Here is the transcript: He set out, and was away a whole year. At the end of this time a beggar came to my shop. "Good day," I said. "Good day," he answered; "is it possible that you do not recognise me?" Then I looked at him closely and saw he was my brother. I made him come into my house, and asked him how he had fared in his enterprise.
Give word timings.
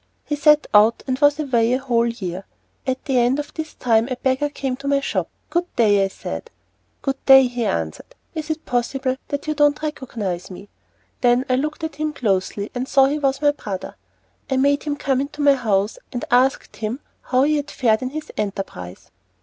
He 0.25 0.35
set 0.35 0.65
out, 0.73 1.03
and 1.05 1.19
was 1.19 1.37
away 1.39 1.73
a 1.73 1.77
whole 1.77 2.07
year. 2.07 2.45
At 2.87 3.05
the 3.05 3.19
end 3.19 3.37
of 3.37 3.53
this 3.53 3.75
time 3.75 4.07
a 4.09 4.15
beggar 4.15 4.49
came 4.49 4.75
to 4.77 4.87
my 4.87 4.99
shop. 4.99 5.29
"Good 5.51 5.75
day," 5.75 6.03
I 6.03 6.07
said. 6.07 6.49
"Good 7.03 7.23
day," 7.27 7.45
he 7.45 7.65
answered; 7.65 8.15
"is 8.33 8.49
it 8.49 8.65
possible 8.65 9.15
that 9.27 9.45
you 9.45 9.53
do 9.53 9.65
not 9.69 9.83
recognise 9.83 10.49
me?" 10.49 10.69
Then 11.21 11.45
I 11.47 11.55
looked 11.55 11.83
at 11.83 11.97
him 11.97 12.13
closely 12.13 12.71
and 12.73 12.87
saw 12.87 13.05
he 13.05 13.19
was 13.19 13.43
my 13.43 13.51
brother. 13.51 13.95
I 14.49 14.57
made 14.57 14.81
him 14.85 14.95
come 14.95 15.21
into 15.21 15.39
my 15.43 15.53
house, 15.53 15.99
and 16.11 16.25
asked 16.31 16.77
him 16.77 17.01
how 17.21 17.43
he 17.43 17.57
had 17.57 17.69
fared 17.69 18.01
in 18.01 18.09
his 18.09 18.31
enterprise. 18.37 19.11